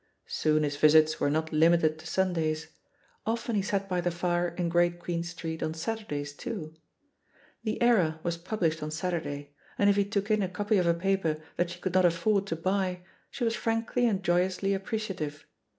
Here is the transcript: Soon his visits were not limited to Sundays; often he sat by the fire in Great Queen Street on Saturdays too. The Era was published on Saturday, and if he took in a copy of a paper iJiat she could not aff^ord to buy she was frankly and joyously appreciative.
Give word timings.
Soon 0.25 0.63
his 0.63 0.77
visits 0.77 1.19
were 1.19 1.29
not 1.29 1.53
limited 1.53 1.99
to 1.99 2.07
Sundays; 2.07 2.69
often 3.23 3.55
he 3.55 3.61
sat 3.61 3.87
by 3.87 4.01
the 4.01 4.09
fire 4.09 4.47
in 4.47 4.67
Great 4.67 4.97
Queen 4.97 5.21
Street 5.21 5.61
on 5.61 5.75
Saturdays 5.75 6.33
too. 6.33 6.73
The 7.63 7.79
Era 7.83 8.19
was 8.23 8.35
published 8.35 8.81
on 8.81 8.89
Saturday, 8.89 9.53
and 9.77 9.91
if 9.91 9.95
he 9.95 10.03
took 10.03 10.31
in 10.31 10.41
a 10.41 10.49
copy 10.49 10.79
of 10.79 10.87
a 10.87 10.95
paper 10.95 11.35
iJiat 11.59 11.69
she 11.69 11.79
could 11.81 11.93
not 11.93 12.05
aff^ord 12.05 12.47
to 12.47 12.55
buy 12.55 13.01
she 13.29 13.43
was 13.43 13.53
frankly 13.55 14.07
and 14.07 14.23
joyously 14.23 14.73
appreciative. 14.73 15.45